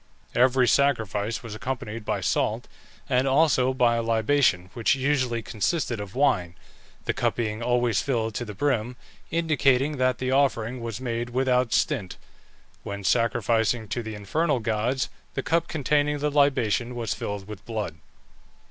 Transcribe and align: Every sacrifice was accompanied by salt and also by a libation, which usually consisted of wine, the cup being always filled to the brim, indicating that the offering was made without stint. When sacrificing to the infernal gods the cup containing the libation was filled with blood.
Every 0.33 0.67
sacrifice 0.67 1.43
was 1.43 1.53
accompanied 1.53 2.05
by 2.05 2.21
salt 2.21 2.67
and 3.07 3.27
also 3.27 3.71
by 3.71 3.97
a 3.97 4.01
libation, 4.01 4.71
which 4.73 4.95
usually 4.95 5.43
consisted 5.43 5.99
of 5.99 6.15
wine, 6.15 6.55
the 7.05 7.13
cup 7.13 7.35
being 7.35 7.61
always 7.61 8.01
filled 8.01 8.33
to 8.33 8.43
the 8.45 8.55
brim, 8.55 8.95
indicating 9.29 9.97
that 9.97 10.17
the 10.17 10.31
offering 10.31 10.81
was 10.81 10.99
made 10.99 11.29
without 11.29 11.71
stint. 11.71 12.17
When 12.81 13.03
sacrificing 13.03 13.87
to 13.89 14.01
the 14.01 14.15
infernal 14.15 14.59
gods 14.59 15.07
the 15.35 15.43
cup 15.43 15.67
containing 15.67 16.17
the 16.17 16.31
libation 16.31 16.95
was 16.95 17.13
filled 17.13 17.47
with 17.47 17.63
blood. 17.67 17.99